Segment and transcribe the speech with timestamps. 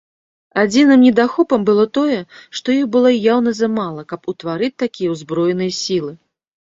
[0.61, 2.17] Адзіным недахопам было тое,
[2.59, 6.11] што іх было яўна замала, каб утварыць такія ўзброеныя сілы.